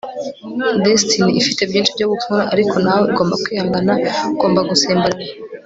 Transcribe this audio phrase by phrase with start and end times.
[0.85, 3.01] destiny ifite byinshi byo gukora, ariko nawe.
[3.11, 3.93] ugomba kwihangana,
[4.31, 5.25] ugomba gutsimbarara